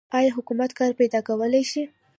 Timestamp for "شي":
1.71-1.83